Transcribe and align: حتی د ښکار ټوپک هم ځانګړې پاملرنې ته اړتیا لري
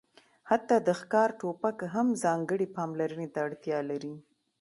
حتی 0.49 0.75
د 0.87 0.89
ښکار 0.99 1.29
ټوپک 1.39 1.77
هم 1.93 2.07
ځانګړې 2.23 2.67
پاملرنې 2.75 3.27
ته 3.33 3.39
اړتیا 3.47 3.79
لري 3.91 4.13